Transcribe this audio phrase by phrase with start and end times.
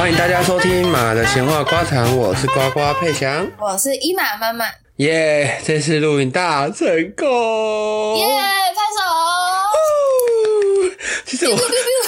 [0.00, 4.64] 欢迎大家收听马的闲话瓜谈，我是呱呱佩祥，我是伊玛妈妈，
[4.96, 5.60] 耶！
[5.62, 8.24] 这次录影大成功，耶！
[8.74, 9.02] 拍手。
[11.26, 11.58] 其实我，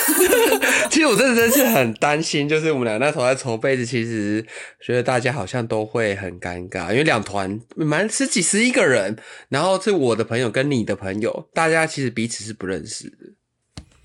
[0.91, 4.43] 其实我真的真是很担心，就是我们俩那时候在筹备时，其实
[4.81, 9.19] 觉得大家好像都会很尴尬，因为两团蛮十几十一个人，
[9.51, 13.17] 然后是我的朋友跟你的朋友，大家其实彼此是不认识的。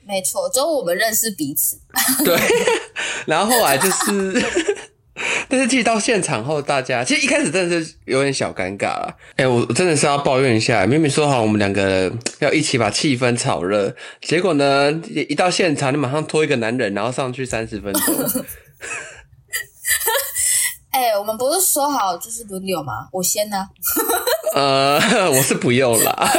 [0.07, 1.77] 没错，只有我们认识彼此。
[2.23, 2.39] 对，
[3.25, 4.41] 然后后来就是，
[5.49, 9.13] 但是其实到现场后，大家其实一开始真的是有点小尴尬了。
[9.35, 12.09] 哎、我我真的是要抱怨一下，明明说好我们两个
[12.39, 18.01] 要一起把气氛炒热，结果呢，一一到现场，你马上拖一个男人，然后上去三十分钟。
[20.89, 23.07] 哎、我们不是说好就是轮流吗？
[23.11, 23.68] 我先呢、
[24.55, 26.32] 呃，我是不用啦。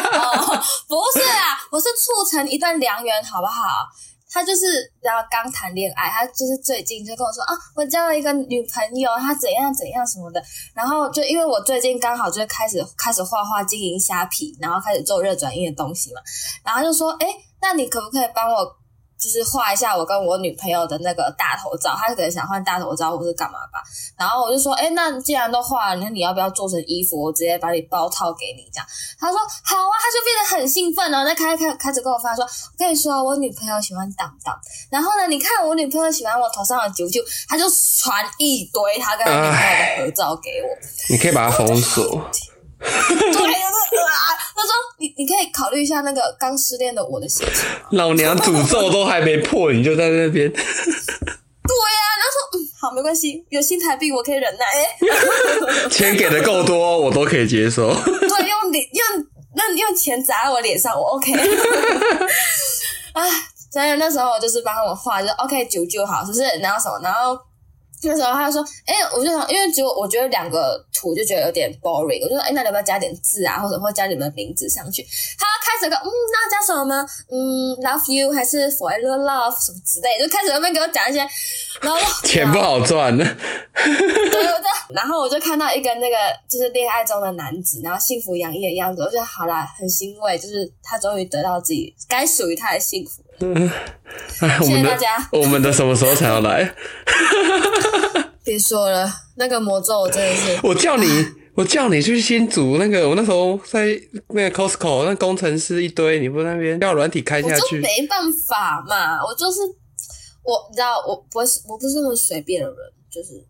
[0.18, 3.86] 哦，不是啊，我是促成一段良缘，好不好？
[4.30, 10.42] 他就是然后刚谈恋爱，他就是最近就跟我说啊，我交了一个女朋友，他怎样怎样什么的。
[10.74, 16.20] 然后就因为我最近刚好就开始开始画画经营虾皮，然后开始做热转印的东西嘛，
[16.62, 17.26] 然后就说，哎，
[17.62, 18.76] 那你可不可以帮我
[19.18, 21.94] 就是画一下我跟我女朋友的那个大头照？
[21.96, 23.82] 他可能想换大头照或是干嘛吧。
[24.16, 27.20] 然后我就说，哎，那既然都画了，那你要不要做成衣服？
[27.20, 28.86] 我直接把你包套给你这样。
[29.18, 34.56] 他说好啊，他就变得很兴奋哦，那开开开始跟我发说，我跟你说，我女朋友喜欢挡挡，
[34.90, 37.64] 然后呢，你看我女朋友喜欢我头上的啾啾，他就
[37.98, 40.68] 传一堆他跟他女朋友的合照给我，
[41.10, 42.22] 你可以把它封锁。
[42.82, 47.68] 对，就是啊，他说你你可以考虑一下那个刚失恋的我的心情？
[47.90, 50.48] 老娘诅咒都还没破，你就在那边。
[50.52, 57.92] 对呀、然后说嗯好没关系，有新台币我可以忍耐，哎 钱给的够多，我都可以接受。
[57.92, 61.32] 对，用你用那用钱砸在我脸上，我 OK。
[63.12, 63.22] 啊，
[63.72, 66.44] 真的那时候我就是帮他们画，就 OK 九九好，是不是？
[66.62, 67.38] 然后什么，然后。
[68.02, 75.02] 那时候他就说：“哎、我就想，因为只有我觉得两个图就觉得有点 boring，我就说：哎、那你要不要加点字啊，或者或加你们的名字上去？”
[75.38, 77.06] 他开始个嗯，那要加什么呢？
[77.30, 81.18] 嗯，love you 还是 forever love 什么之类的，就开始那边给我讲一些，
[81.80, 86.16] 然后钱不好赚，对对对，然后我就看到一个那个
[86.48, 93.28] 就是恋爱中的男子，然后幸福洋溢的样子，我就好啦，很欣慰，就是他终于得到自己该属于他的幸福了。
[94.40, 96.64] 哎， 我谢谢们的大家我们的什么时候才要来？
[98.44, 101.06] 别说了，那个魔咒我真的是，我叫你，
[101.54, 103.88] 我叫你去新竹那个，我那时候在
[104.28, 109.60] 那个 Costco，那工程师一堆，你不那边要软体开我就下去，没办法嘛，我就是
[110.42, 112.76] 我，你知道，我不是我不是那么随便的人，
[113.10, 113.44] 就是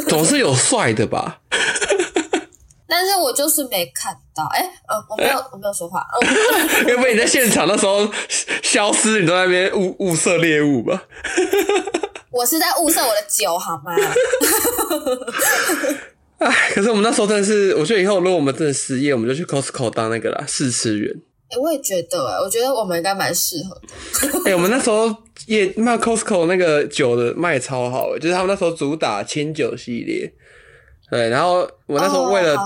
[0.00, 1.40] 嗯，总是有帅的吧？
[2.86, 8.08] 但是我就是没看到，哎，呃，我没有 我没有说话，嗯，要不然你在现场那时候
[8.62, 11.02] 消失，你在那边物物色猎物吧？
[12.34, 13.94] 我是在物色我的酒好吗？
[16.38, 21.14] 哎，可是我们那时候真的是，我觉得以后如果我们真的失业，我们就去 Costco 当那个啦试吃员。
[21.48, 24.50] 哎，我也觉得，哎，我觉得我们应该蛮适合的。
[24.50, 25.14] 哎、 我们那时候
[25.46, 30.32] 也卖 Costco 那个酒的卖超好的，就是他们那时候主打清酒系列。
[31.10, 32.58] 对，然后我那时候为了、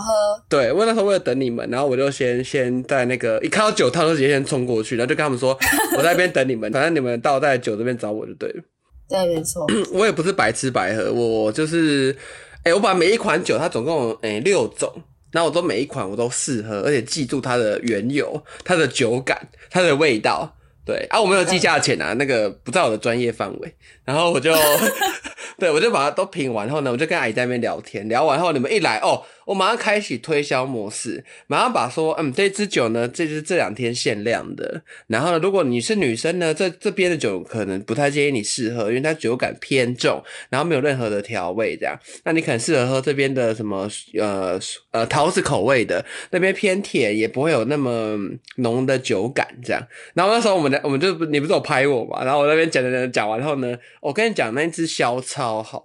[0.49, 5.51] 对，我那时候为了等你们，然后我就先先在那个一看到酒套就直接先冲过去，然后就跟他们说
[5.99, 8.63] 我在那边等你们，反正你们到在酒这边找我就对了。
[9.09, 9.67] 对，没错。
[9.93, 12.15] 我也不是白吃白喝，我就是，
[12.63, 14.93] 哎、我把每一款酒它总共有哎、六种，
[15.33, 20.55] 然后我都每一款我都试喝，而且记住它的原由、它的酒感、它的味道。
[20.85, 23.75] 对啊，我没有记价钱啊，那个不在我的专业范围。
[24.05, 24.51] 然后我就，
[25.59, 34.83] 对我就把它都品完后呢，我就跟阿姨在那边聊天，聊完后你们一来哦，我马上开启推销模式，马上把说，嗯，这支酒呢，这是这两天限量的。
[35.07, 41.99] 然后呢，如果你是女生呢，这这边的酒可能不太建议你试喝，因为它酒感偏重，然后没有任何的调味，这样。
[42.25, 43.89] 那你可能适合喝这边的什么
[44.19, 44.59] 呃
[44.91, 48.19] 呃桃子口味的，那边偏甜，也不会有那么
[48.57, 49.83] 浓的酒感，这样。
[50.15, 55.85] 然后那时候我们我们就你不是有拍我嘛，然后我那边讲讲讲讲完后呢，我跟你讲那一支销超好，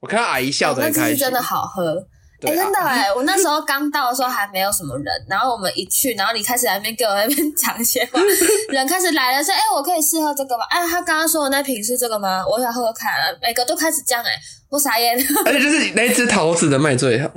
[0.00, 2.06] 我看到阿姨笑的那得很开心，支是真的好喝。
[2.42, 8.20] 哎、真的哎、我那时候刚到的时候还没有什么人，然后我们一去，然后你开始在那边给我 那边讲一些话，
[8.70, 12.42] 人开始来了，说：“哎、我可以试喝这个吗？”哎，他刚刚说的那瓶是这个吗？
[12.48, 14.30] 我想喝喝看啊，每个都开始这样哎、
[14.70, 15.18] 我傻眼。
[15.44, 17.28] 而且就是那只桃子的卖最好，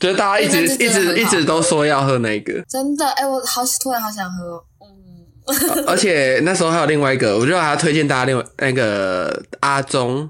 [0.00, 4.64] 就是大家一直一直一直都说要喝那个，真的哎、我好突然好想喝
[5.86, 10.28] 而且那时候还有另外一个，我就还要推荐大家另外那个阿忠，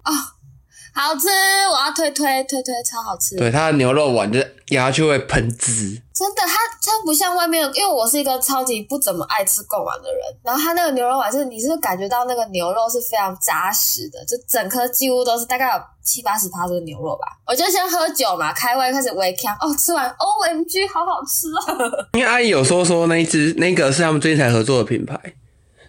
[0.95, 1.29] 好吃，
[1.73, 17.27] 我要推推推推，超好吃，对它的牛肉丸就是咬下去会喷汁，真真的，它它不像外面，因为我是一个超级不怎么爱吃贡丸的人，然后它那个牛肉丸是你是感觉到那个牛肉是非常扎实的，就整颗几乎都是大概有七八十趴的牛肉吧。
[17.45, 22.07] 我就先喝酒嘛，开胃开始微呛，哦，吃完 O M G，好好吃哦。
[22.15, 25.19] 因为阿姨有说说那一只那个是他们最近才合作的品牌，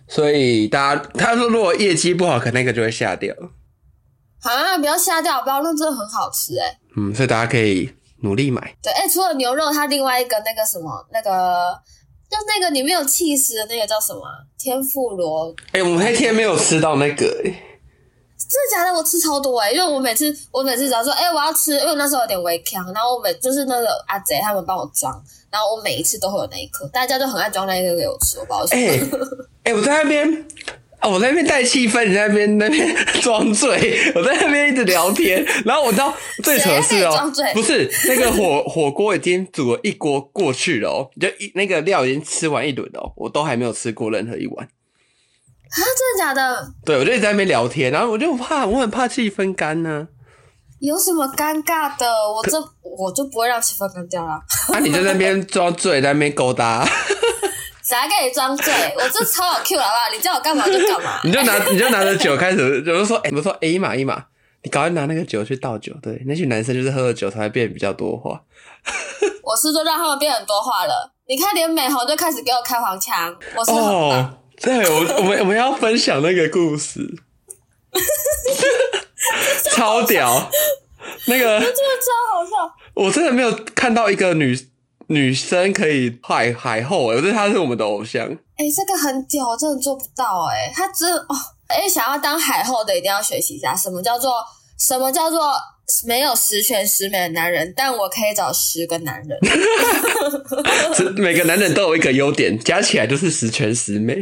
[0.08, 3.36] 所以大家他说如果业绩不好，可能那个就会下掉。
[4.42, 6.80] 啊，不要下掉，不要，那真的很好吃哎。
[6.98, 7.90] 嗯，所以大家可以
[8.24, 8.76] 努力买。
[8.82, 11.80] 对，哎，除了牛肉，它另外一个那个什么，那个
[12.30, 14.42] 就那个里面有气死的那个叫什么啊？
[14.58, 15.54] 天妇罗。
[15.74, 17.70] 哎、我们那天没有吃到那个、哎
[18.46, 18.98] 真的假的？
[18.98, 29.18] 我吃超多哎、因为我每次我每次只要说哎、我要吃，因为我那时候有点微强，然后我每就是那个阿贼他们帮我装，然后我每一次都会有那一颗，大家都很爱装那一颗给我吃，我不知道为哎、什么。
[29.64, 30.48] 哎、我在那边。
[31.04, 31.10] 啊！
[31.10, 44.66] 我在那边带气氛，你在那边那边 装醉，我在那边一直聊天，然后我知道最扯的是哦、不是那个火火锅已经煮了一锅过去了哦、就一那个料已经吃完一轮了哦、我都还没有吃过任何一碗。
[44.66, 46.72] 啊，真的假的？
[46.86, 50.08] 对，我就一直在那边聊天，然后我就怕，我很怕气氛干呢、
[50.80, 52.06] 有什么尴尬的？
[52.34, 54.40] 我这我就不会让气氛干掉啦。
[54.72, 56.88] 啊，你就在那边装醉，在那边勾搭，
[57.94, 58.74] 谁还给你装醉？
[58.98, 60.12] 我这超有 Q 好不好？
[60.12, 61.20] 你叫我干嘛就干嘛。
[61.24, 64.26] 你就拿你就拿着酒开始，有人说，哎、我说，哎、一码一码，
[64.64, 65.94] 你赶快拿那个酒去倒酒。
[66.02, 68.42] 对，那群男生就是喝了酒才会变比较多话。
[69.44, 71.14] 我是说让他们变很多话了。
[71.28, 73.92] 你看，连美红就开始给我开黄腔，我是很棒。
[73.92, 77.00] 哦，对，我我们我们要分享那个故事，
[79.72, 80.50] 超屌。
[81.28, 82.52] 那个真的超好笑。
[82.96, 84.58] 我真的没有看到一个女
[85.14, 88.26] 女生可以海海后、欸，我觉得她是我们的偶像。
[88.56, 91.36] 哎、这个很屌，我真的做不到哎、他真的哦，
[91.68, 94.44] 哎、想要当海后的一定要学习一下，什么叫做
[94.78, 95.54] 什么叫做
[96.06, 99.38] 没有十全十美的男人，但我可以找十个男人。
[101.18, 104.16] 每个男人都有一个优点，加起来就是十全十美。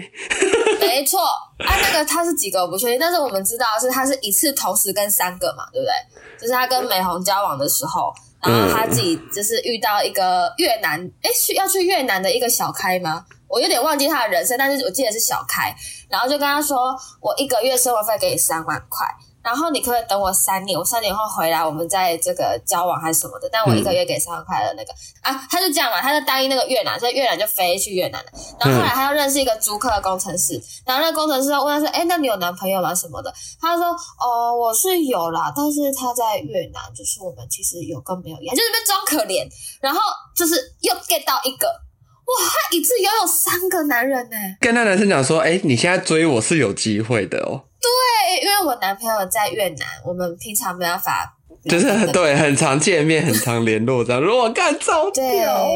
[0.80, 5.94] 没错，啊，那个他是几个我不确定，但是我们知道是他是一次同时跟三个嘛，对不对？
[6.40, 13.26] 就是他跟美红交往的时候，然后他自己就是遇到一个越南，哎、去要去越南的一个小开吗？
[13.48, 15.76] 我有点忘记他的人生，但是我记得是小开，
[16.10, 19.06] 然后就跟他说，我一个月生活费给你三万块。
[19.44, 20.78] 然后你可不可以等我三年？
[20.78, 23.50] 我三年后回来，我们在这个交往还是什么的？
[23.52, 28.32] 但我一个月给三万块的那个、啊，他就这样嘛，他就答应那个越南，所以越南就飞去越南了。
[28.60, 32.94] 然后后来他又认识一个租客的工程师，然后那工程师问他说：“哎，那你有男朋友吗？
[32.94, 33.88] 什么的？”他说
[34.22, 39.48] ：“哦，我是有啦，但是他在越南，就是我们其实有跟没有一样，就是在装可怜。
[39.82, 40.00] 然后
[40.36, 44.38] 就是又 get 到一个，哇，他一次拥有三个男人呢。
[44.60, 51.36] 跟那男生讲说，哎、你现在追我是有机会的哦、对，因为我男朋友在越南，我们平常没办法，
[51.68, 54.22] 就是很对，很常见面，很常联络这样。
[54.22, 55.68] 如果干超对屌，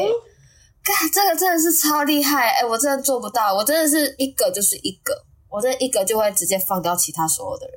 [0.84, 5.12] 干这个真的是超厉害，哎，我真的做不到，我真的是一个就是一个，
[5.50, 7.74] 我这一个就会直接放掉其他所有的人。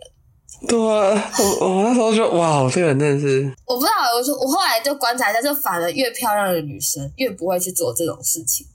[0.67, 8.67] 对啊，我我那时候就哇，我这个人真的是，我不知道，我说我后来就观察一下，就反而越漂亮的女生越不会去做这种事情，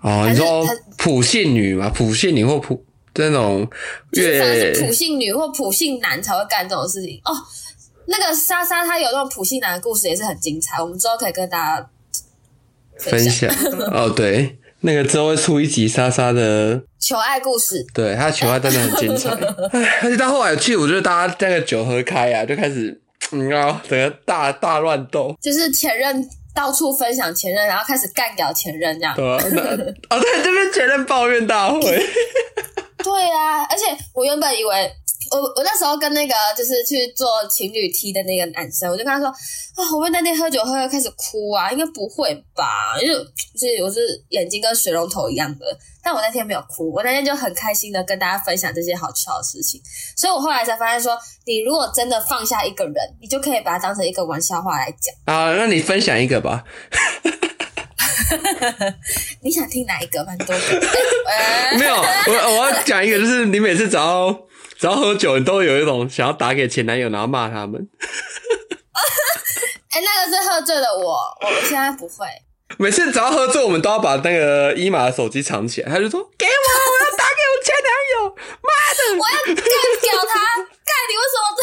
[0.00, 2.82] 哦，你说还普信女嘛，普信女或普
[3.20, 3.68] 这种
[4.12, 7.32] 越是普信女或普信男才会干这种事情哦。
[8.06, 11.90] 那个莎莎她有那种普信男的故事也是很精彩，我们之后可以跟大家
[12.98, 13.48] 分享
[13.92, 17.86] 哦，对，那个之后会出一集莎莎的，求爱故事。
[17.94, 19.30] 对，她的求爱真的很精彩。
[19.30, 23.00] 哎， 而且到后来去，我觉得大家那个酒喝开啊，就开始，
[23.30, 29.14] 你知道，整个大大乱斗，就是前任到处分享前任，然后开始干掉前任这样。
[29.14, 31.80] 对啊、哦，对，这边前任抱怨大会，
[33.02, 34.92] 对啊，而且我原本以为。
[35.30, 41.70] 我我那时候跟那个就是去做情侣踢的那个男生，我就跟他说啊，我们那天喝酒喝到开始哭啊？
[41.70, 45.64] 应该不会吧，因为就是我是眼睛跟水龙头一样的，
[46.02, 49.80] 但我那天没有哭，我那天就很开心的跟大家分享这些好笑的事情，
[50.16, 51.16] 所以我后来才发现说，
[51.46, 55.14] 你如果真的放下一个人，你就可以把它当成一个玩笑话来讲。
[55.26, 56.64] 啊，那你分享一个吧。
[59.42, 60.24] 你想听哪一个？
[60.24, 60.54] 蛮多个。
[61.26, 64.32] 哎没有，我我要讲一个，就是你每次只要
[64.78, 67.80] 只要喝酒，你都会有一种想要打给前男友，然后骂他们。
[69.90, 71.12] 哎、那个是喝醉的我，
[71.42, 72.26] 我现在不会。
[72.78, 75.90] 每次只要喝醉，我们都要把那个伊玛的手机藏起来。
[75.90, 78.30] 他就说：“给我，我要打给我前男友。
[78.62, 79.56] 妈的我要干
[80.00, 80.34] 掉他！
[80.86, 81.60] 干你为什么这？”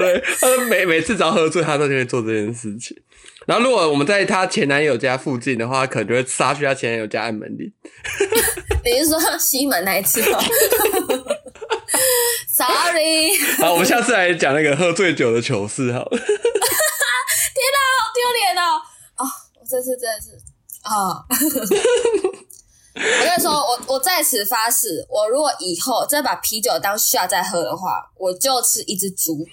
[0.00, 2.96] 对，他每每次只要喝醉，他都就会做这件事情。
[3.46, 7.72] 然后如果我们在她前男友家附近的话，可能就会杀去她前男友家按门铃。
[8.84, 10.38] 你是说西门那一次吗？
[12.52, 16.10] Sorry， 好，我们下次来讲那个喝醉酒的糗事好了。
[16.10, 16.20] 天
[17.72, 18.80] 哪，好丢脸哦！
[19.16, 19.24] 哦，
[19.60, 20.30] 我这次真的是
[20.82, 21.24] 啊！
[22.94, 29.46] 我跟你说，我我在此发誓，我如果以后再把啤酒当 shot 再喝的话，我就吃一只猪。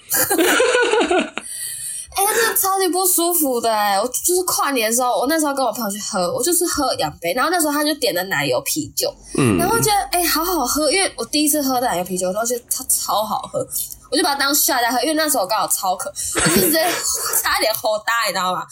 [2.80, 13.66] 级不舒服的哎、我就是跨年的时候，我那时候跟我朋友去喝，我就是喝两杯，然后那时候他就点了奶油啤酒，嗯然后觉得哎、好好喝，因为我第一次喝奶油啤酒，然后觉得它超好喝，
[14.10, 16.84] 我就把它当 shot 在喝，因为那时候我刚好超渴，我就直接
[17.42, 18.62] 差点吼大，你知道吗？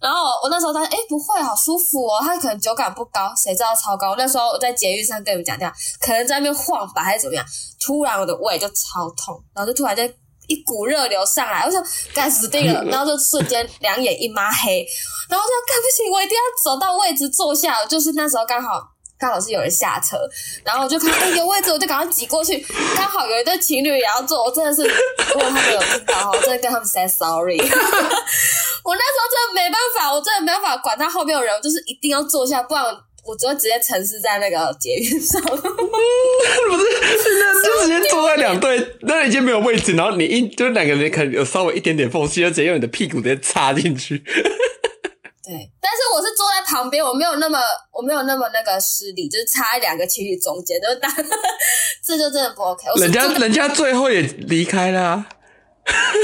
[0.00, 2.20] 然后我那时候发现，哎，不会，好舒服哦。
[2.22, 4.16] 他可能酒感不高，谁知道超高。
[4.16, 7.44] 那时候我在捷运上跟你们讲这样，可能在那边晃吧，还是怎么样。
[7.78, 10.10] 突然我的胃就超痛，然后就突然间
[10.50, 14.84] 一股热流上来，我想干死定了，然后就瞬间两眼一抹黑，
[15.30, 17.86] 然后我就干不行，我一定要走到位置坐下。
[17.86, 18.82] 就是那时候刚好。
[19.20, 20.16] 刚好是有人下车，
[20.64, 22.56] 然后我就看哎、有位置，我就赶快挤过去。
[22.96, 27.58] 刚好有一对情侣也要坐，我真的是，如果他们有听到，我真的跟他们 say sorry。
[27.60, 32.82] 我那时候真的没办法，我真的没办法管他后面有人，我就是一定要坐下，不然
[33.24, 35.40] 我只会直接沉尸在那个捷运上。
[35.44, 36.84] 不是，
[37.38, 44.18] 那就直接坐在两队，那已经没有位置，然后你一就是两个人可能有稍微一点点缝隙，就直接用你的屁股直接插进去。
[44.18, 47.58] 对，但是我是坐在旁边，我没有那么
[47.92, 51.08] 我没有那么那个失礼，就是插在两个情侣中间，就是大，
[52.04, 52.84] 这就真的不 OK。
[52.94, 55.26] 我人家人家最后也离开了、啊，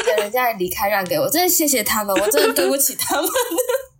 [0.05, 3.29] 对人家也离开让给我，真的谢谢他们，我真的对不起他们。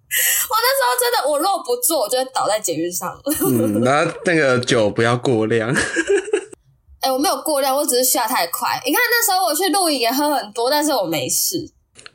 [0.49, 3.19] 我那时候真的，我如果不做，我就会倒在捷运上。
[3.43, 5.75] 嗯，然后那个酒不要过量。
[7.01, 8.81] 哎、我没有过量，我只是下太快。
[8.85, 11.57] 你看那时候我去露营也喝很多，但是我没事。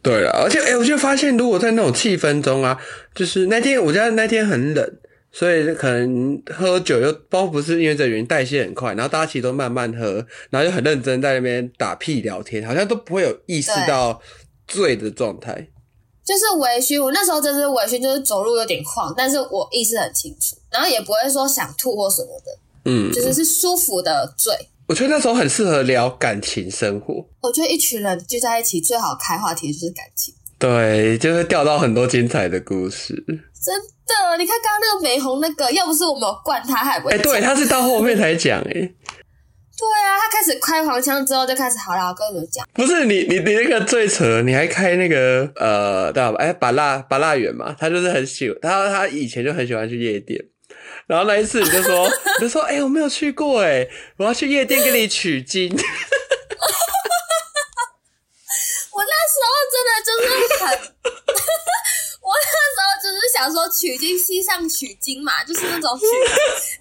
[0.02, 2.78] 对了，而且哎、我就发现，如果在那种气氛中啊，
[3.14, 5.00] 就是那天我觉得那天很冷，
[5.32, 14.22] 所以可能喝酒又包不是因为这原因代谢很快，然后大家其实都慢慢喝，然后就很认真在那边打屁聊天，好像都不会有意识到
[14.68, 15.68] 醉的状态。
[16.32, 24.54] 就是微醺，我那时候真是微醺，就是走路有点晃，但是我意识很清楚，然后也不会说想吐或什么的，嗯，就是是舒服的醉。
[24.88, 30.34] 我觉得那时候很适合聊感情生活，我觉得一群人聚在一起，最好开话题就是感情。
[30.58, 33.14] 对，就会钓到很多精彩的故事。
[33.28, 33.76] 真
[34.08, 37.18] 的，你看刚刚那个美红那个，要不是我们有灌他，他也不会。
[37.18, 38.90] 对，他是到后面才讲，哎，
[39.82, 46.36] 对啊，他开始开黄腔之后就开始好了，我跟你们讲，不是你你你那个最扯，你还开那个呃，对吧？
[46.38, 50.40] 哎，把辣把辣远嘛，他就是很喜他他以前就很喜欢去夜店，
[51.08, 52.08] 然后那一次你就说
[52.40, 55.76] 就说哎、我没有去过哎，我要去夜店跟你取经，我
[59.04, 60.30] 那时候真的就是
[60.64, 60.78] 很，
[62.22, 62.78] 我那时
[63.50, 66.10] 候只是想说取经西上取经嘛，就是那种取经，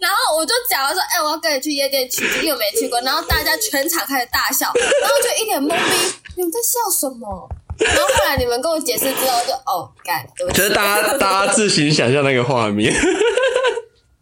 [0.01, 7.49] 然后我就讲了说，哎、我要跟你去夜店取经，因为我没去过，然后大家全场开始大笑，然后就一脸懵逼，你们在笑什么？
[7.79, 12.93] 然后后来你们跟我解释之后就，哦，干，对不起就是大家 大家自行想象那个画面。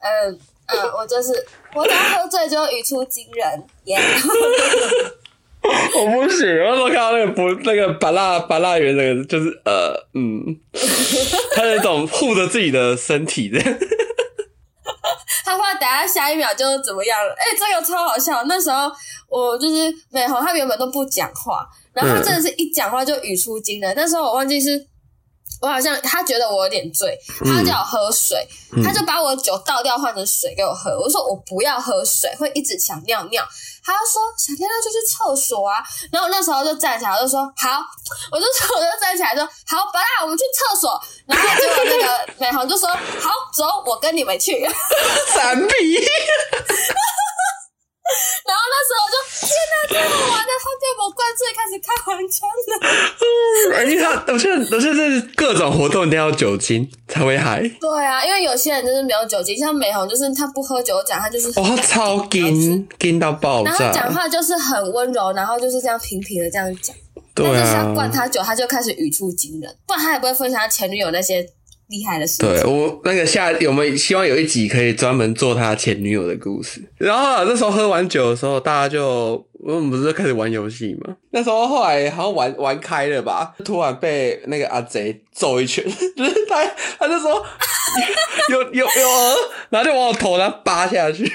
[0.00, 1.33] 嗯嗯，我就是
[1.75, 3.99] 我只要喝醉就会语出惊人，耶、
[6.00, 10.56] 我不行，我那时候看到那个不那个巴拉巴拉园那个，就是呃嗯，
[11.54, 13.60] 他有一种护着自己的身体的。
[15.44, 17.32] 他怕等下下一秒就怎么样了。
[17.32, 18.44] 哎、这个超好笑。
[18.44, 18.90] 那时候
[19.28, 23.94] 我就是美红，他原本都不讲话，然后他真的是一讲话就语出惊人。
[23.96, 24.87] 那时候我忘记是。
[25.60, 28.46] 我好像他觉得我有点醉，他叫我喝水，
[28.84, 30.98] 他就把我酒倒掉换成水给我喝。
[30.98, 33.46] 我说我不要喝水，会一直想尿尿。
[33.84, 35.82] 他就说想尿尿就去厕所啊。
[36.12, 37.80] 然后我那时候就站起来，我就说好，
[38.30, 41.00] 我就说我就站起来说好，本来我们去厕所。
[41.26, 44.68] 然后结果那个美红就说好，走，我跟你们去。
[45.34, 45.98] 闪避。
[48.48, 50.52] 然后那时候我就天哪，太好玩了！
[50.58, 53.84] 他被我灌醉，开始开黄腔了。
[53.84, 57.60] 因为他，我觉得，我觉得这是各种活动一定要酒精才会嗨。
[57.80, 64.10] 对啊，因为有些人就是没有酒精，像美红，就是他不喝酒讲，他就是哦，他超劲劲到爆然后他讲炸。
[64.10, 66.96] 话就是很温柔，然后就是这样平平的这样讲。
[67.34, 71.46] 对但是像啊，灌他酒，他就开始语出惊人，不然他也不会分享他前女友那些
[71.88, 72.64] 厉害的事对。
[72.64, 76.83] 我那个下，我们希望有一集可以专门做他前女友的故事。
[76.99, 81.16] 然后啊，那时候喝完酒的时候，大家就我们不是开始玩游戏嘛？
[81.30, 85.85] 那时候后来好像玩玩开了吧，突然被那个阿贼揍一拳，
[86.16, 86.64] 就 是他
[86.99, 87.45] 他就说
[88.50, 88.90] 有有有，
[89.71, 91.25] 然后就往我头上扒下去。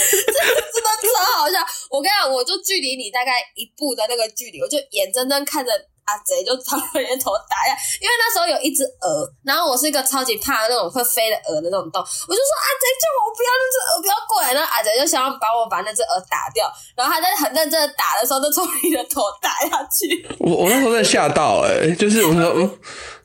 [0.00, 1.58] 真的超好笑！
[1.90, 5.70] 我跟你讲，我就距离你大概一步的那个距离，我就眼睁睁看着
[6.10, 7.70] 阿贼就朝我的头打下，
[8.02, 22.78] 因为那时候有一只鹅，然后我是一个超级怕那种会飞的鹅的那种洞，我就说阿贼叫我，不要那只鹅不要过来，然后阿贼就想要把我把那只鹅打掉，然后他在很认真的打的时候，就从你的头打下去，我我那时候真的吓到哎、就是我说嗯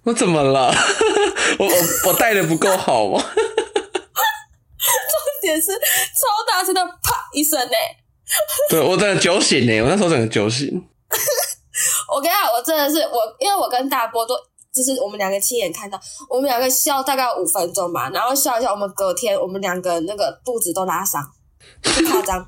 [0.04, 0.72] 我怎么了？
[1.58, 3.20] 我我我带的不够好吗？
[4.86, 7.76] 重点是超大声的啪一声呢、
[8.70, 10.70] 对我真的酒醒呢，我那时候整个酒醒。
[12.14, 14.36] 我跟你讲，我真的是我，因为我跟大波都
[14.74, 21.22] 就是我们两个亲眼看到，我们两个笑大概五分钟吧，然后笑一笑，我们隔天我们两个那个肚子都拉伤，
[21.82, 22.46] 不夸张，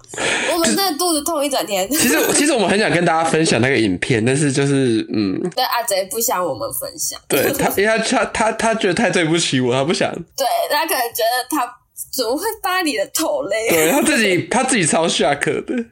[0.53, 1.89] 我们真的肚子痛一整天。
[1.89, 10.13] 其实其实我们很想跟大家分享那个影片，但是就是嗯， 对阿贼不想我们分享，对他，因为他他他他觉得太对不起我，他不想。
[10.35, 11.65] 对他可能觉得他
[12.11, 13.69] 怎么会扒你的头嘞？
[13.69, 15.75] 对他自己 他自己超 shock 的。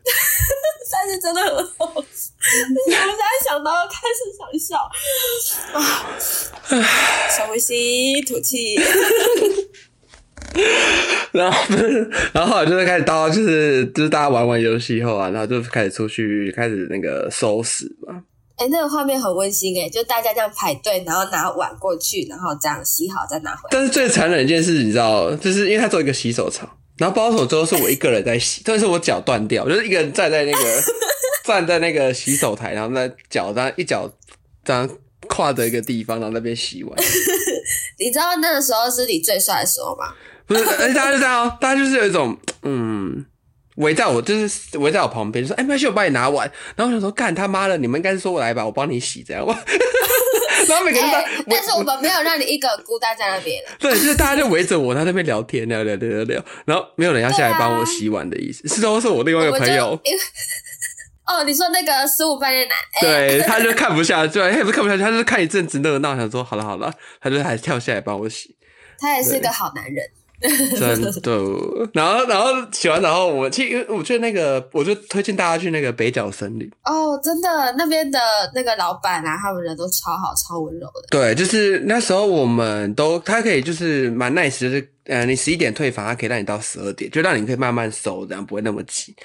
[0.91, 4.77] 但是真的很好笑，我现在想到开始想笑
[5.74, 5.77] 啊，
[7.35, 8.75] 深呼吸，吐气。
[11.33, 18.24] 然后不是，然后后来就是开始到就是就是大家玩完游戏后啊，然后就开始出去开始那个收拾嘛。
[18.57, 23.69] 哎、那个画面很温馨哎，就大家这样排队，然后拿碗过去，然后这样洗好再拿回来。
[23.71, 26.65] 但是最残忍的一件事，你知道，就是因为他做一个洗手槽，
[26.97, 30.83] 然后包手之后是我一个人在洗， 但是我脚断掉，我就是一个人站在那个
[31.43, 34.09] 站在那个洗手台，然后在脚这样一脚
[34.63, 34.89] 这样
[35.27, 36.97] 跨着一个地方，然后那边洗碗。
[38.00, 40.13] 你知道那个时候是你最帅的时候吗？
[40.47, 43.25] 不是，而且大家就这样哦，大家就是有一种嗯。
[43.75, 49.53] 围在我就是围在我旁边，就说：“哎，没关系，我帮你拿碗。”然后我想说：“干他妈的，你们应该是说我来吧，我帮你洗这样吧。
[50.67, 51.17] ”然后每个人都
[51.48, 53.62] 但是我们没有让你一个人孤单在那边。
[53.77, 60.00] 对，就是大家就围着我，在那边聊天，聊聊聊聊聊，然后没有人要下来帮我洗碗的意思，是都是我另外一个朋友，
[61.27, 66.91] 哦，你说那个十五分的男，哎、对，他就看不下去，他也不是看不下去，他就是看一阵子热闹，想说好了好了，
[67.22, 68.55] 他就还跳下来帮我洗，
[68.98, 70.10] 他也是个好男人。
[70.77, 71.89] 真的。
[71.93, 78.19] 然后然后洗完，然后我其实我觉得那个，我就推荐大家去那个北角森林，哦，真的，那边的
[78.53, 81.07] 那个老板啊，他们人都超好、超温柔的。
[81.09, 89.15] 对，就是那时候我们都，他可以就是蛮 nice，就是呃，你十一点退房，他可以让你到十二点，就让你可以慢慢收，这样不会那么急。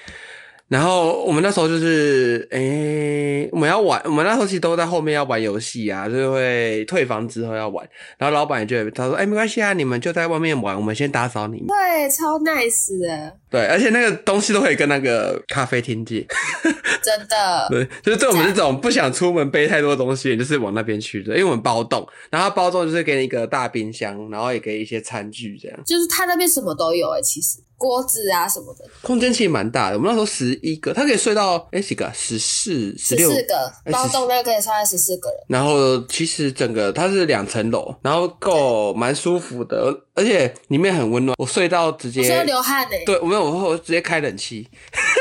[0.71, 7.85] 然后我们那时候就是，诶、我们要玩，我们那时候其实都在后面要玩游戏啊，就是会退房之后要玩。
[8.17, 11.67] 然后老板也就他说，哎、没关系啊，你们就在外面玩，我们先打扫你们。
[11.67, 16.25] 对，超 nice 的，对，而且那个东西都可以跟那个咖啡厅借。
[17.03, 17.67] 真的。
[17.71, 29.97] 对，就是对我们这种不想出门背太多东西，就是往那边去的，因为我们包栋，然后包栋就是给你一个大冰箱，然后也给一些餐具这样，就是他那边什么都有哎，其实锅子啊什么的，空间其实蛮大的。
[29.97, 32.13] 我们那时候十一个，他可以睡到哎几个啊？
[32.15, 33.31] 十四、十十六。
[33.31, 35.39] 个哎包栋那个可以算在十四个人。
[35.49, 41.35] 然后其实整个它是两层楼，然后够蛮舒服的，而且里面很温暖。
[41.39, 44.69] 我睡到直接流汗呢、对，我没有，我我直接开冷气，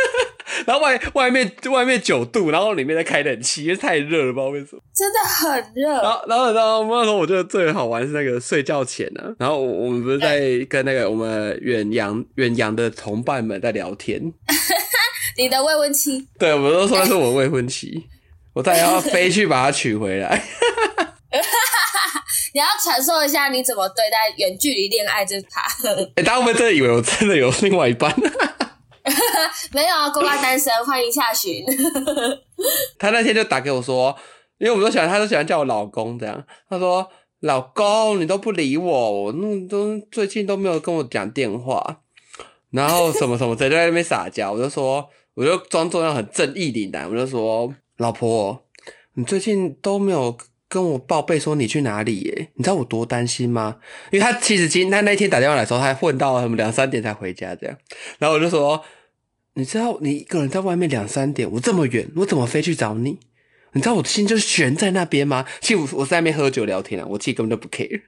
[0.65, 4.81] 然后外外面外面九度，然后里面在开冷气，因为太热了，不知道为什么。
[4.93, 5.89] 真的很热。
[5.89, 14.21] 然后，然后，然后，那时候我觉得最好玩是那个睡觉前呢、然后我我们不是在跟那个我们远洋远洋的同伴们在聊天，
[15.37, 18.03] 你的未婚妻，对，我们都说是我未婚妻，
[18.53, 20.43] 我再要飞去把她娶回来。
[22.59, 25.61] 你要传授一下你怎么对待远距离恋爱这趴。
[26.15, 28.13] 哎、大家会不会真的以为我真的有另外一半？
[29.71, 31.65] 没有啊，公关单身，欢迎下旬。
[32.99, 34.13] 他那天就打给我说，
[34.57, 36.45] 因为我们都喜欢，他都喜欢叫我老公这样。
[36.69, 42.01] 他说：“老公，你都不理我，我那都最近都没有跟我讲电话，
[42.71, 48.65] 然后什么什么的，就在那边撒娇。”我就说，我就装作要很正义凛然，我就说：“老婆，
[49.13, 50.37] 你最近都没有
[50.69, 52.49] 跟我报备说你去哪里耶？
[52.53, 53.75] 你知道我多担心吗？
[54.11, 57.75] 因为他其实今他那天打电话来的时候，他还混到什么两三点才回家这样。
[58.19, 58.81] 然后我就说。”
[59.55, 63.19] 你知道你一个人在外面两三点，我这么远，我怎么飞去找你？
[63.73, 65.45] 你知道我的心就是悬在那边吗？
[65.59, 68.01] 其实我我在那边喝酒聊天啊，我自己根本就不 care。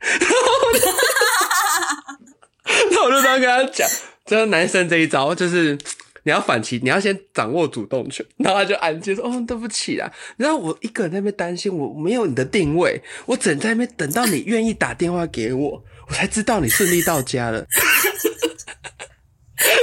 [2.91, 3.85] 那我就这样跟他讲，
[4.25, 5.77] 就是男生这一招，就是
[6.23, 17.65] 你要反击，你要先掌握主动权，然后他就安静说：“哦，对不起啦。”然后我一个人在那边担心，我没有你的定位，我只能在那边等到你愿意打电话给我，我才知道你顺利到家了。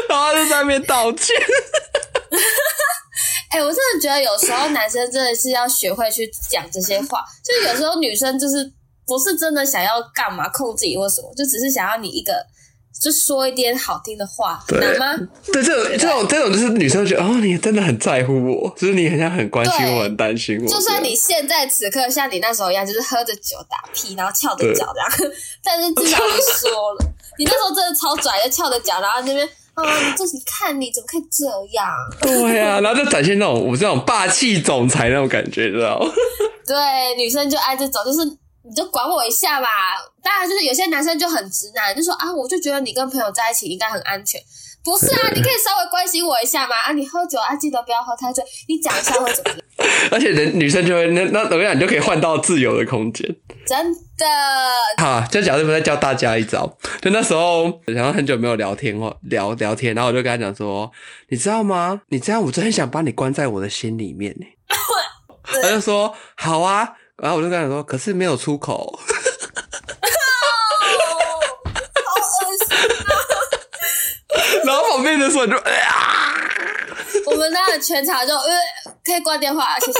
[0.08, 1.36] 然后他就在那边道歉。
[3.50, 8.72] 哎、我真的觉得有时候男生真的是要学会去讲这些话，就有时候女生就是
[9.06, 12.34] 不是真的想要干嘛控制你或什么，就只是想要你一个
[13.00, 15.28] 就说一点好听的话，很难吗？
[15.52, 20.68] 对，这种这种这种就是女生觉得哦，你真的很在乎我，就是你很像很关心我，很担心我。
[20.68, 25.32] 就算你现在此刻像你那时候一样，就是喝着酒打屁，然后翘着脚这样，
[25.62, 27.06] 但是至少你说了，
[27.38, 31.86] 你那时候真的超拽，就翘着脚，然后那边啊，你这你看你怎么可以这样？
[32.20, 36.10] 对呀、然后就展现那种我这种霸气总裁那种感觉，知道吗？
[36.66, 38.18] 对，女生就爱这种，就是
[38.68, 39.66] 你就管我一下吧。
[40.22, 44.40] 当然，就是有些男生就很直男，就说啊，我就觉得你跟朋友在一起应该很安全。
[44.84, 46.76] 不是啊， 你可以稍微关心我一下嘛。
[46.76, 48.44] 啊，你喝酒啊，记得不要喝太醉。
[48.68, 49.58] 你讲一下会怎么样？
[50.10, 53.26] 而且人女生就会那那怎么样，你就可以换到自由的空间。
[53.66, 54.26] 真的，
[54.98, 56.66] 好，就假设我再教大家一招，
[57.00, 60.90] 就那时候然后很久没有聊天或聊聊天，然后我就跟他讲说，
[61.28, 62.00] 你知道吗？
[62.08, 64.46] 你这样我真的很想把你关在我的心里面呢。
[65.62, 68.96] 他就说好啊，然后我就跟他说，可是没有出口。
[72.04, 73.12] 好恶心啊！
[74.64, 76.32] 然后旁边的时候就哎呀，
[77.26, 78.48] 我们那个全场就呃，
[79.04, 79.98] 可以挂电话了，谢谢。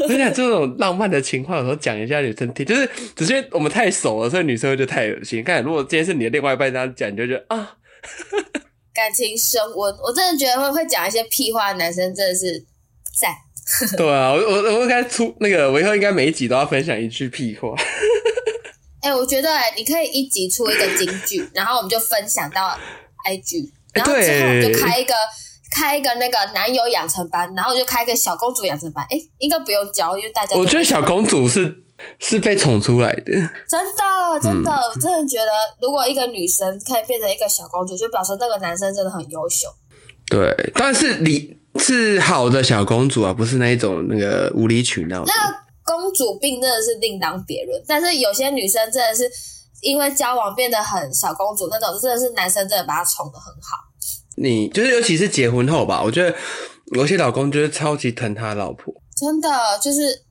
[0.00, 5.44] 我跟你讲，这种浪漫的情况，有时候讲一下女生听，就是只是因为我们太熟了，所以女生会觉得太恶心。
[5.44, 7.76] 看，如果今天是你的另外一半这样讲，你就觉得啊，
[8.92, 12.64] 感情升温，我真的觉得会会讲一些屁话的男生真的是
[13.20, 13.32] 赞。
[13.96, 17.74] 对啊，我我我应该出那个，我以后应该每一集都要分享一句屁话。
[19.00, 22.76] 哎、我觉得、哎，你可以一集出一个金句，然后我们就分享到
[23.26, 25.14] IG，然后之后我们就开一个
[25.70, 29.04] 开一个那个男友养成班，然后就开一个小公主养成班。
[29.08, 31.84] 哎、应该不用教，因为大家我觉得小公主是
[32.18, 33.32] 是被宠出来的，
[33.68, 35.50] 真的真的，真的觉得，
[35.80, 39.68] 如果一个女生可以变成一个小公主，就表示那个男生真的很优秀。
[40.26, 45.32] 对，但是你是好的小公主啊，不是那一种那个无理取闹的。
[45.34, 49.30] 那公主病真的是另当别论，但是有些女生真的是
[49.80, 53.78] 因为交往变得很小公主那种，真的是男生真的把她宠得很好。
[54.36, 56.36] 你就是尤其是结婚后吧，我觉得
[56.94, 58.94] 有些老公就是超级疼他老婆。
[59.16, 59.48] 真的
[59.82, 60.22] 就是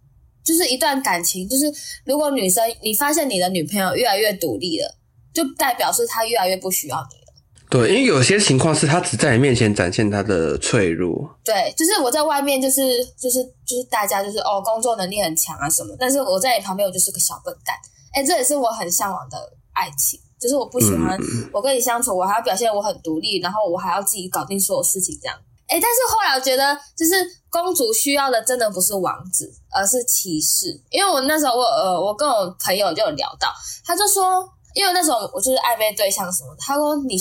[0.45, 1.65] 就是一段感情，就是
[2.05, 4.95] 如果女生你发现你的女朋友越来越独立了，
[5.33, 7.26] 就代表是她越来越不需要你了。
[7.69, 11.29] 对，因为有些情况是他只在你面前展现他的脆弱。
[11.43, 17.75] 对，就是我在外面就是就是就是大家就是哦工作能力很强啊什么，但是我在你旁边我就是个小笨蛋。
[18.13, 19.37] 哎，这也是我很向往的
[19.73, 21.17] 爱情，就是我不喜欢
[21.51, 25.37] 我跟你相处，我还要表现我很独立，然后我还要自己搞定所有事情这样。
[25.67, 27.13] 哎，但是后来我觉得，就是
[27.49, 30.67] 公主需要的真的不是王子，而是骑士。
[30.89, 33.53] 因为我那时候我呃，我跟我朋友就有聊到，
[33.83, 37.17] 他就说，因为那时候我就是暧昧对象什么的，他说你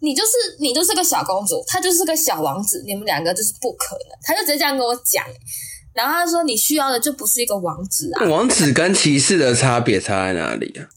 [0.00, 4.18] 你就是你就是个小公主，他就是个小王子，你们两个就是不可能。
[4.22, 5.24] 他就直接这样跟我讲，
[5.92, 10.88] 然后他说你需要的就不是一个王子啊，王子跟骑士的差别差在哪里啊？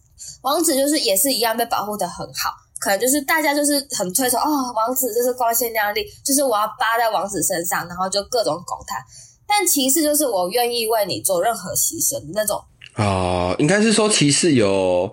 [0.42, 8.98] 王子就是也是一样被保护的很好，可能就是大家就是很推崇哦，王子就是光鲜亮丽，就是我要扒在王子身上，然后就各种拱他。
[9.46, 12.64] 但骑士就是我愿意为你做任何牺牲的那种。
[12.96, 15.12] 哦，应该是说骑士有，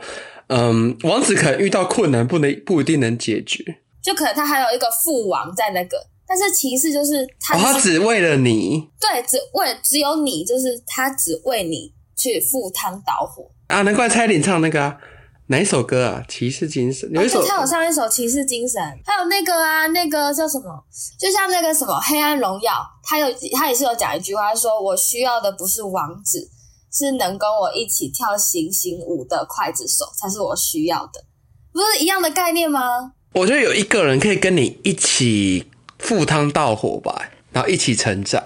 [0.50, 3.64] 嗯，王子可能遇到困难不能不一定能解决，
[4.02, 13.48] 就可能他还有一个父王在那个，但是骑士就是他、哦，他只为了你对只为只有你，就是他只为你去赴汤蹈火。
[13.68, 14.98] 啊，难怪蔡依林唱那个、啊、
[15.46, 16.24] 哪一首歌啊？
[16.26, 20.84] 骑士精神有一首他有上一首《骑士精神》，还有那个啊，那个叫什么？
[21.16, 22.72] 就像那个什么《黑暗荣耀》，
[23.04, 26.50] 他有他也是有讲一句话，他说我需要的不是王子，
[26.92, 31.24] 是能跟我一起跳行行舞的刽子手，才是我需要的，
[31.72, 33.12] 不是一样的概念吗？
[33.32, 38.42] 我觉得有一个人可以跟你一起赴汤蹈火吧，然后一起成长。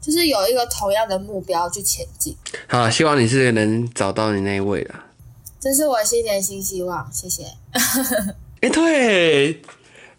[0.00, 2.34] 就是有一个同样的目标去前进，
[2.66, 4.94] 好，希望你是能找到你那一位的。
[5.60, 7.42] 这是我新年新希望，谢谢。
[8.62, 9.60] 哎、对，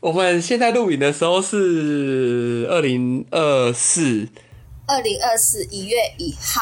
[0.01, 4.27] 我们现在录影的时候是二零二四，
[4.89, 6.61] 二零二四一月一号，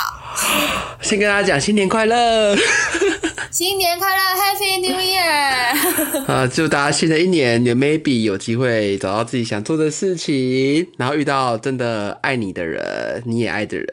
[1.02, 2.54] 先跟大家讲新年快乐
[3.50, 6.26] 新年快乐，Happy New Year！
[6.30, 6.46] 啊！
[6.46, 13.88] 祝大家新的一年也 maybe 有机会找到自己想做的事情，然后遇到真的爱你的人，你也爱的人。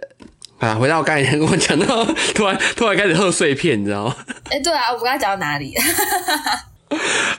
[0.59, 4.17] 啊，回到我刚才跟我讲到，突然突然开始喝碎片，你知道吗？
[4.51, 5.73] 哎、对啊，我们刚才讲到哪里？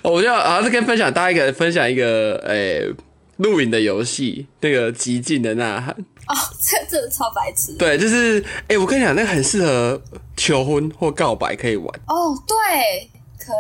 [0.02, 2.90] 哦 我就要啊，是跟分享大家一个分享一个诶
[3.38, 5.94] 录影的游戏，那个极尽的呐喊。
[6.28, 7.74] 哦，这真的超白痴。
[7.78, 10.02] 对，就是哎，我跟你讲，那个很适合
[10.36, 13.10] 求婚或告白可以玩，哦，对，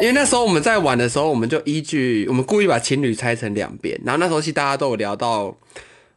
[0.01, 5.55] 因为那时候我们在玩的时候，我们就依据我们故意把情侣拆成两边，然后那时候其实大家都有聊到，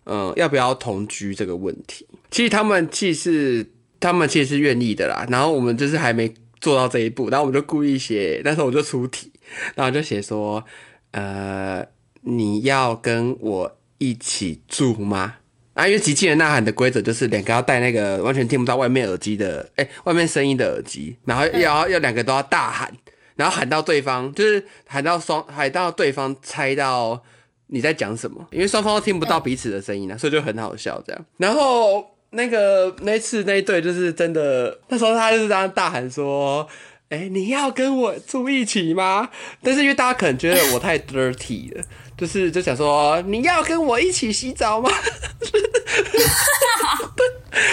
[0.05, 2.07] 嗯、要不要同居这个问题。
[2.31, 9.31] 其实他们其实他们其实是愿意的啦，然后我们就是还没做到这一步，然后我们就故意写，那时候我就出题，
[9.75, 10.65] 然后就写说，
[11.11, 11.85] 呃，
[12.23, 15.37] 你要跟我一起住吗？
[15.79, 22.93] 啊，因为极尽的呐喊的规则就是两个要戴那个完全听不到外面耳机的，哎、外面声音的耳机，然后要要两个都要大喊，
[23.37, 27.23] 然后喊到对方，就是喊到双喊到对方猜到
[27.69, 31.27] 你在讲什么，因为双方都听不到彼此的声音啊，所以就很好笑这样。
[31.37, 36.69] 然后那个那次那一对就是真的，那时候他就是这样大喊说
[37.09, 39.31] ：“哎、你要跟我住一起吗？”
[39.63, 41.85] 但是因为大家可能觉得我太 dirty 了，
[42.19, 44.91] 就是就想说你要跟我一起洗澡吗？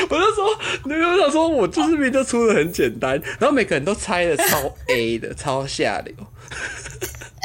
[0.10, 6.14] 我就说，那个我想说，我就是明明就出的很简单，然后每个人都猜的超 A 的，超下流。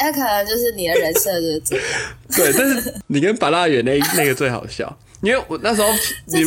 [0.02, 1.84] 那可能就是你的人设就是这样，
[2.34, 5.88] 对，但是你跟巴拉远那 那个最好笑，因为我那时候
[6.26, 6.42] 你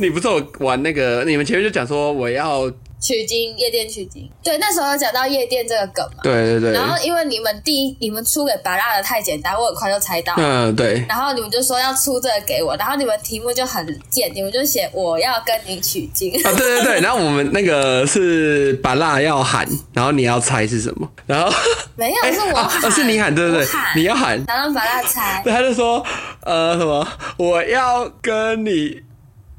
[0.00, 2.68] 你不是有玩那个，你们前面就讲说我要，
[3.06, 4.28] 取经夜店取经。
[4.42, 10.34] 对，那时候有讲到夜店这个梗嘛，对对对，然后因为你们第一你们出给白蜡的太简单，我很快就猜到。
[10.36, 16.32] 嗯对，然后你们就说要出这个给我，然后你们题目就很贱，你们就写我要跟你取经。
[16.42, 21.54] 啊对对对，然后我们那个是白蜡要喊，然后你要猜是什么，然后
[21.94, 23.68] 没有，哎是我啊喊，是你喊对对对。
[23.94, 24.42] 你要喊。
[24.48, 25.40] 然后白蜡猜。
[25.44, 26.04] 对，他就说
[26.42, 29.00] 呃什么我要跟你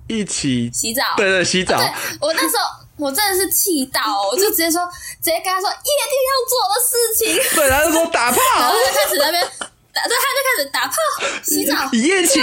[0.08, 1.04] 一起，洗澡。
[1.16, 1.88] 对对洗澡，对
[2.20, 4.82] 我那时候我真的是气到哦，我就直接说，
[5.22, 5.76] 直接跟他说夜
[6.10, 9.44] 店要做的事情， 对，他就说打炮然炮后就开始在那边
[9.94, 10.94] 打，对，他就开始打炮、
[11.44, 12.42] 洗澡，一夜情，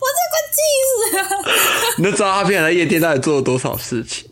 [0.00, 1.24] 我这快气死了！
[1.98, 4.30] 你就知道他平常在夜店到底做了多少事情。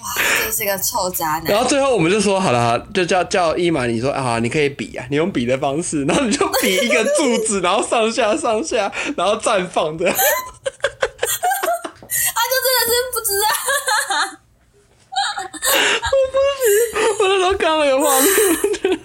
[0.00, 0.06] 哇，
[0.42, 1.44] 真是个臭渣男。
[1.44, 10.04] 然后最后我们就说好了，就叫叫伊玛，你说啊，你可以比啊，你用比的方式，然后你就比一个柱子，然后上下上下，然后绽放的。
[12.08, 13.46] 他就真的是不知道，
[17.18, 19.00] 我那时候看到那个画面，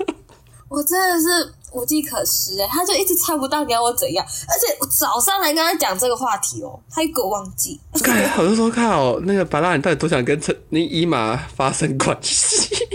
[0.69, 7.79] 我真的是无计可施哎，他就一直猜不到你要我怎样，而且我早上还跟他讲这个话题哦，他又给我忘记。
[8.03, 12.75] 看，我就说靠，那个白拉，你到底多想跟陈那伊玛发生关系？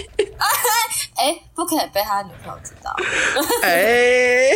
[1.16, 2.94] 哎，不可以被他女朋友知道。
[3.62, 4.50] 哎、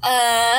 [0.00, 0.58] 呃，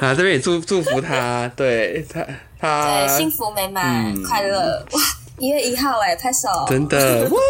[0.00, 2.26] 啊，这边也祝祝福他，对他
[2.58, 4.84] 他对，幸福美满、嗯快乐。
[4.90, 5.00] 哇，
[5.38, 6.48] 一月一号哎，拍手！
[6.68, 7.40] 真的， 哇。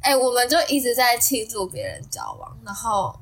[0.00, 3.14] 哎、我们就一直在庆祝别人交往，然后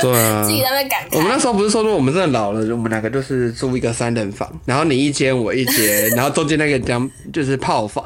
[0.00, 0.44] 对啊。
[0.46, 1.16] 自己在那感慨。
[1.16, 8.04] 我们那时候不是说，如果我们真的老了，我们两个就是租一个三人房，然后你一间我一间， 然后中间那个将就是炮房，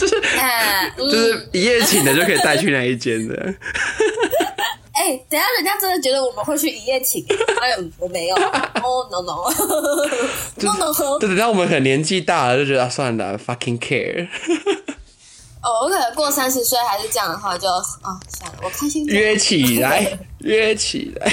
[0.00, 1.10] 就是哎，嗯。
[1.10, 3.54] 就是一夜情的就可以带去那一间的。
[4.98, 7.24] 哎、等下人家真的觉得我们会去一夜情，
[7.60, 9.48] 哎，我没有，哦、 no no.
[10.56, 14.26] no no，对，等到我们可能年纪大了，就觉得、啊、算了，fucking care，
[15.62, 21.32] 哦，我可能过三十岁还是这样的话就，哦算了，我开心约起来， 约起来。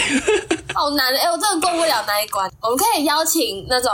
[0.74, 2.52] 好难的，哎、我真的过不了那一关。
[2.62, 3.90] 我们可以邀请那种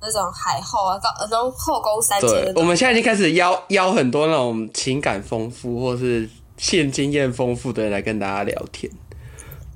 [0.00, 8.90] 那种海后啊，高那种后宫三千我们现在已经开始邀邀很多那种情感丰富或是现经验丰富的人来跟大家聊天。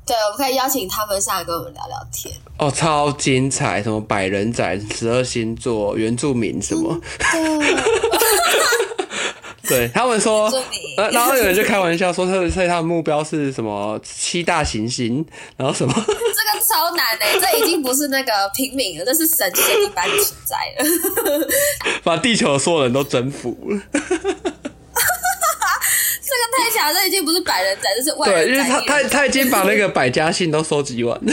[0.07, 2.33] 对，我们可以邀请他们上来跟我们聊聊天。
[2.59, 3.83] 哦，超精彩！
[3.83, 6.97] 什么百人斩、十二星座、原住民什么？
[9.69, 10.49] 对 他们说
[11.13, 15.93] 然后有人就开玩笑说，他所以他的目标是什么七大行星，然后什么？
[15.93, 16.15] 这个
[16.65, 21.49] 超难的、这已经不是那个平民了，这是神仙一般的存在了。
[22.05, 23.83] 把地球的所有人都征服了。
[26.93, 28.81] 这个太强，这已经不是百人斩，这是万对，因为他。
[28.83, 31.33] 他他已经把那个百家姓都收集完了。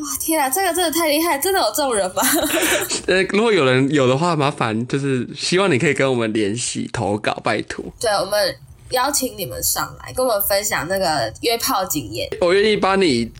[0.00, 2.22] 哇天啊，这个真的太厉害，真的有这种人吗？
[3.06, 8.56] 呃，如果有人有的话，麻烦就是希望你可以跟我们联系投稿，拜托，对，我们
[8.90, 12.28] 邀请你们上来，跟我们分享那个约炮经验。
[12.40, 13.30] 我愿意帮你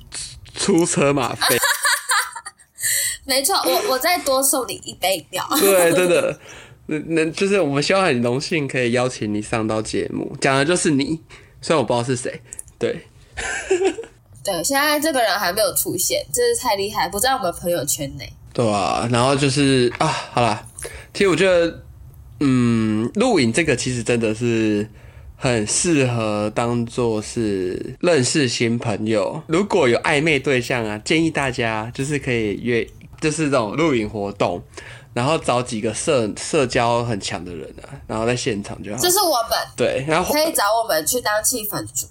[0.54, 1.56] 出车马费。
[3.24, 5.46] 没错，我我再多送你一杯饮料。
[5.58, 6.38] 对，真的，
[6.90, 11.20] 那那就是我们希望很荣幸可以邀请你上到节目，讲的就是你，
[11.60, 12.40] 虽然我不知道是谁。
[12.78, 13.06] 对，
[14.42, 18.28] 对，现在这个人还没有出现，真是太厉害，不在我们朋友圈内。
[18.52, 20.66] 对啊，然后就是啊，好啦，
[21.14, 21.84] 其实我觉得，
[22.40, 24.88] 嗯，录影这个其实真的是
[25.36, 29.40] 很适合当做是认识新朋友。
[29.46, 32.84] 如果有暧昧对象啊，建议大家就是可以约，
[33.20, 34.60] 就是这种录影活动，
[35.12, 39.10] 然后找几个社社交很强的人啊，然后在现场就好这。
[39.10, 42.06] 是我们对，然后可以找我们去当气氛组。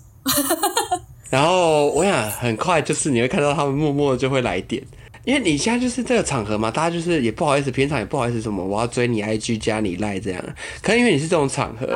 [1.30, 4.84] 然后我想很快就是你会看到他们默默的就会来电，
[5.24, 10.44] 因为你现在就是这个场合嘛，大家就是也不好意思，平常也不好意思什么，我要追你 IG 加你赖这样。
[10.82, 11.88] 可能因为你是这种场合，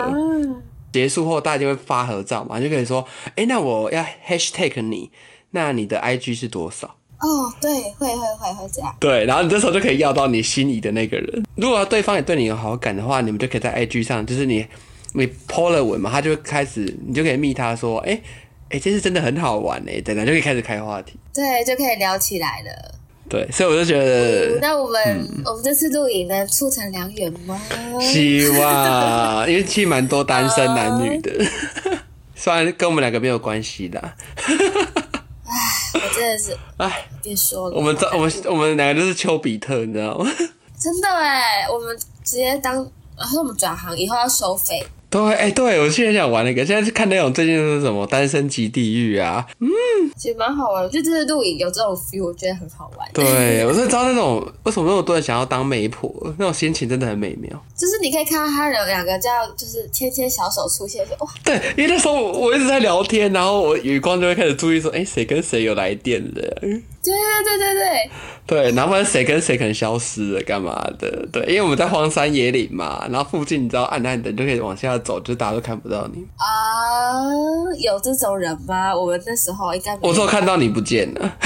[0.93, 5.11] 结束后大家就会发合照嘛，就可以说，哎，那我要 hashtag 你，
[5.51, 6.95] 那你的 IG 是多少？
[7.19, 8.93] 哦，对，会会会会这样。
[8.99, 11.45] 对，然后你这时候就可以要到你心仪的那个人。
[11.55, 14.65] 如果对方也对你有好感的话，你们就可以在 IG 上，就是你
[15.13, 18.19] 你 po 了文嘛，他就会开始，你就可以密他说，哎、
[18.69, 21.17] 哎、这次真的很好玩哎、等等就可以开始开话题。
[21.33, 22.95] 对，就可以聊起来了。
[23.29, 27.59] 对，所以我就觉得那我们、嗯我们这次露营能促成良缘吗？
[28.01, 31.31] 希望，因为其实蛮多单身男女的，
[32.35, 34.13] 虽然跟我们两个没有关系的。
[35.93, 40.29] 我真的是唉，别说了，我们这我们我们两个都是丘比特，你知道吗？
[40.79, 42.75] 真的哎，我们直接当，
[43.17, 49.69] 然后我们转行以后要收费，对，哎、对我现在想玩那个，现在是看那种最近是什么《单身级地狱》啊，嗯
[50.17, 50.89] 其实蛮好玩的。
[50.89, 53.07] 就这次录影有这种 feel，我觉得很好玩。
[53.13, 57.51] 对，我是知道那种为什么那么多人想要当媒婆，那种心情真的很美妙。
[57.77, 61.05] 就是你可以看到他们两个这样，就是牵牵小手出现，
[61.43, 66.57] 对，因为那时候我我一直在聊天，然后我余光就会开始注意说，哎、谁跟谁有来电的，
[67.03, 68.09] 对对对对对，
[68.47, 71.27] 对，然后谁跟谁可能消失了，干嘛的？
[71.31, 76.25] 对，因为我们在荒山野岭嘛，然后附近你知道暗暗的，你就可以往下走，就大家都看不到你。
[76.37, 77.21] 啊，
[77.79, 78.95] 有这种人吗？
[78.95, 81.37] 我们那时候应该我只有看到你不见了。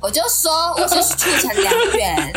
[0.00, 2.32] 我就说我就是促成良缘，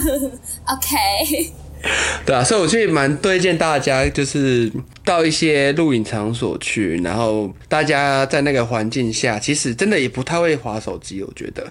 [0.66, 1.52] OK，
[2.24, 4.70] 对啊，所以我其实蛮推荐大家，就是
[5.04, 11.64] 到一些露营场所去，然后大家在那个环境下，其实真的也不太会划手机，我觉得。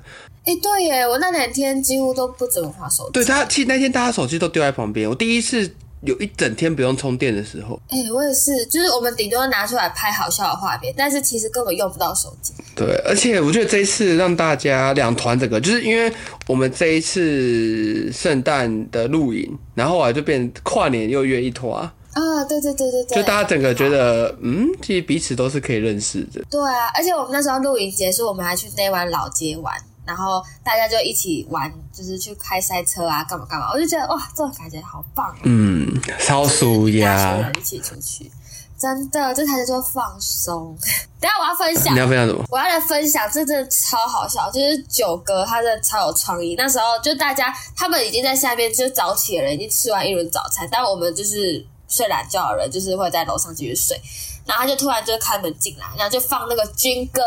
[0.43, 3.11] 哎、对耶，我那两天几乎都不怎么划手机。
[3.13, 5.71] 对，他其实那天大家手机都丢在旁边，我第一次
[6.03, 7.79] 有一整天不用充电的时候。
[7.89, 12.53] 哎、我也是，就是我们顶多拿出来拍好笑的画面，但是其实根本用不到手机。
[12.75, 16.11] 对，而且我觉得这一次让大家两团整个，就是因为
[16.47, 21.83] 我们这一次圣诞的露营，然后啊就变跨年又约一团，
[22.13, 26.41] 啊，对对对对对，就大家整个觉得，嗯，其实彼此都是可以认识的。
[26.49, 35.39] 对啊，而且我们那时候露营结束，我们还去那湾老街玩，然后大家就一起玩，就是去开赛车啊，干嘛干嘛，我就觉得哇，这种感觉好棒哦！
[35.43, 37.53] 嗯，超舒压人。
[37.57, 38.31] 一起出去，
[38.77, 40.75] 真的，这才叫做放松。
[41.21, 42.43] 等下我要分享你，要分享什么？
[42.49, 46.55] 我要来分享，这真的超好笑，就是九哥他真的超有创意。
[46.57, 54.01] 那时候就大家他们已经在下面就早起的人已经吃完一轮早餐，但我们就是睡懒觉的人，就是会在楼上继续睡。
[54.43, 57.21] 然后他就突然就开门进来，然后就放那个军歌，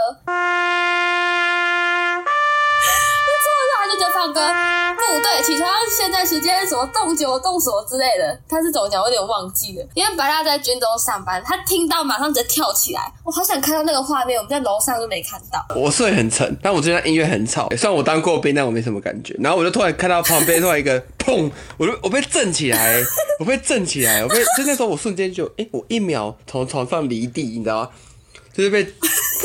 [3.97, 9.01] 就放歌，部队起床，现在时间什么动九动什么之类的，他是怎么讲？
[9.03, 9.87] 我有点忘记了。
[9.95, 15.65] 因为白大在军中上班，他听到马上直接跳起来，我好想看到那个画面，我们在楼上都没看到。
[15.77, 17.69] 我睡很沉，但我觉得音乐很吵。
[17.77, 19.35] 虽然我当过兵，但我没什么感觉。
[19.39, 23.03] 然后我就突然看到旁边突然一个砰，我就我被震起来，
[23.39, 27.91] 我被震起来，我被就那时候我瞬间就哎、我一秒从床上离地，你知道吗？
[28.55, 28.85] 就是被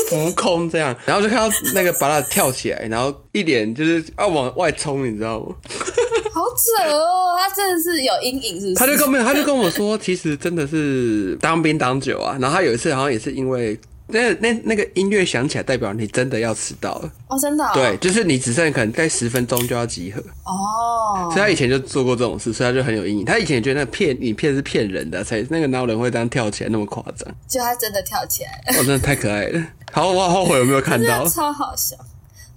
[0.08, 5.54] 浮空这样， 然后就看到那个把他跳起来，然后一脸就是要往外冲，你知道吗？
[6.32, 8.74] 好扯哦，他真的是有阴影，是不是？
[8.76, 12.38] 他就跟没有，他就跟我说，其实真的是当兵当久啊。
[12.40, 13.78] 然后他有一次好像也是因为
[14.12, 17.12] 那那那个音乐响起来，代表你真的要迟到了。
[17.28, 23.24] 哦，真的、哦、对，就是你只剩可能在十分钟就要集合，哦所以，他以前就做过这种事，所以他就很有阴影。
[23.24, 27.28] 他以前也觉得那骗影片是骗人的，才那个哪有人会这样跳起来那么夸张？
[27.48, 29.66] 就他真的跳起来了，哦、真的太可爱了。
[29.92, 31.26] 好，我好后悔有没有看到。
[31.28, 31.96] 超好笑。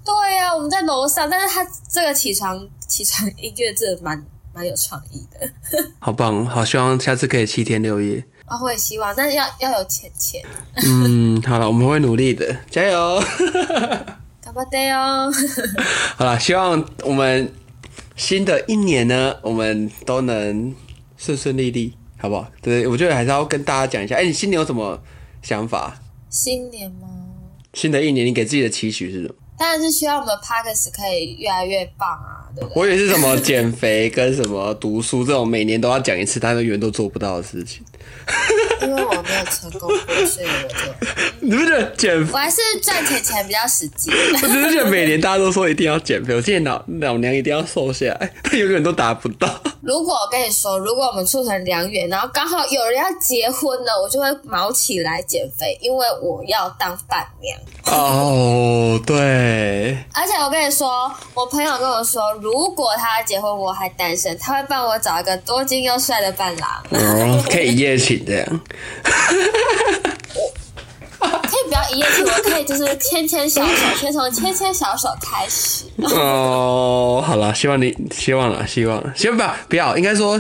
[0.06, 4.22] 对呀、我们在楼上，但是他这个起床起床音乐真的蛮
[4.54, 5.50] 蛮有创意的。
[6.00, 8.24] 好棒，好希望下次可以七天六夜。
[8.46, 10.44] 啊，我也希望，但是要要有钱钱，
[10.76, 13.22] 嗯，好了，我们会努力的，加油！
[14.44, 15.32] 干巴爹哦。
[16.18, 17.52] 好了，希望我们
[18.16, 20.76] 新的一年呢，我们都能
[21.18, 22.52] 顺顺利利，好不好？
[22.62, 24.16] 对，我觉得还是要跟大家讲一下。
[24.18, 25.02] 哎、你新年有什么
[25.42, 25.98] 想法？
[26.30, 27.08] 新年吗？
[27.74, 29.36] 新的一年你给自己的期许是什么？
[29.64, 32.82] 当然是需要我们的 p o d c a s 可以越来越棒啊，对不对？
[32.82, 37.82] 我以为是什么减肥跟什么读书这种每年都要讲一次，但是永远都做不到的事情。
[38.82, 40.76] 因为我没有成功过，所以我就
[41.40, 42.34] 你不觉得减肥？
[42.34, 44.12] 我还是赚钱钱比较实际。
[44.12, 49.64] 我只是觉得每年大家都说一定要减肥，我现在老老娘一定要瘦下来，但永远都达不到。
[49.84, 57.60] 如果我跟你说，如果我们促成良缘，然后刚好有人要结婚了，我就会毛起来减肥，因为我要当伴娘。
[57.88, 66.82] 哦，对，而且我跟你说，我朋友跟我说，如果他结婚我还单身，他会帮我找一个多金又帅的伴郎。
[66.92, 68.62] 哦，可以一夜情这样。
[71.44, 75.86] 可以不要一夜情，我可以就是牵牵小手，先从牵牵小手开始。
[75.98, 80.40] 哦，好了，希望你希望了，希望了，先不要不要，应该说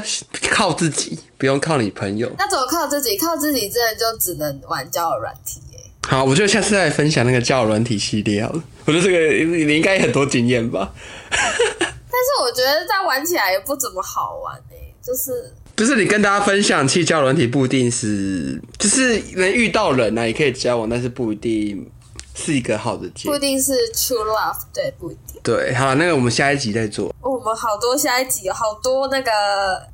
[0.49, 2.29] 靠自己，不用靠你朋友。
[2.38, 3.17] 那怎么靠自己？
[3.17, 5.79] 靠自己真的就只能玩交友软体耶。
[6.07, 8.63] 好，我觉得下次再分享那个交友软体系列好了。
[8.86, 10.91] 我觉得这个你你应该有很多经验吧？
[11.29, 21.89] 但是我觉得它玩起来也不怎么好玩诶，就是就是你跟大家分享，其实交友软体不一定是，就是能遇到人啊，也可以交往，但是不一定
[22.36, 23.39] 是一个好的结不一。
[23.39, 25.41] 定是 true love，对，不一定。
[25.41, 29.32] 对，好，那个我们下一集再做，哦我们好多下一集好多那个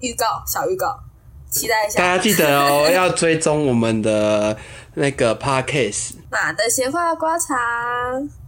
[0.02, 1.00] 预告，小预告，
[1.50, 2.18] 期待一下大。
[2.18, 4.58] 家记得哦，要追踪我们的
[5.00, 6.10] 那个 podcast。
[6.30, 7.56] 马的闲话瓜茶，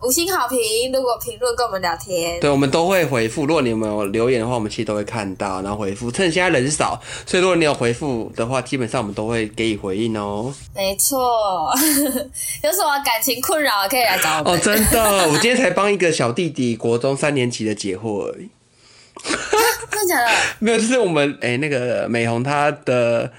[0.01, 0.91] 五星好评。
[0.91, 3.45] 如果评论跟我们聊天，对，我们都会回复。
[3.45, 6.11] 如果你们有留言的话，我们其实都会看到，然后回复。
[6.11, 10.53] 趁现在人少，所以如果你有回复的话，基本上我们都会给予回应哦。
[10.75, 11.71] 没错。
[12.63, 14.53] 有什么感情困扰可以来找我们。
[14.53, 18.49] 哦，真的，我今天才帮一个小弟弟国中三年级的解惑而已。
[19.89, 20.31] 真的假的？
[20.59, 23.31] 没有，就是我们哎、那个美红她的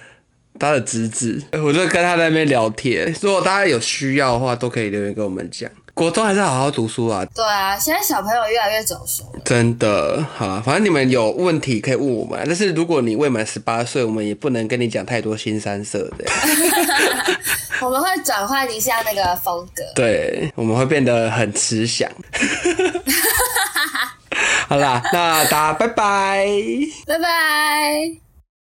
[0.63, 3.13] 她的侄子，我就跟他在那边聊天。
[3.21, 5.69] 如果大家有需要的话，都可以留言跟我们讲。
[5.93, 9.25] 国中还是好好读书啊，对啊，现在小朋友越来越早熟。
[9.45, 16.25] 真的好啊，反正你们有问题可以问我们啊，但是如果你未满十八岁，我们也不能跟你讲太多新三色的。
[17.83, 19.83] 我们会转换一下那个风格。
[19.97, 22.09] 对，我们会变得很慈祥。
[24.69, 26.47] 好啦，那大家拜拜。
[27.05, 28.32] 拜拜。